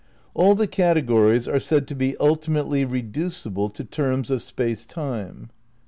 [0.33, 5.51] All the categories are said to be ultimately reducible to terms of Space Time.